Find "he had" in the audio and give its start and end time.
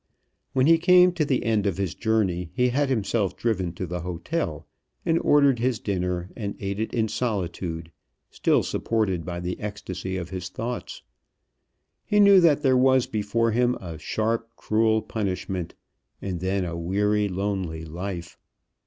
2.55-2.89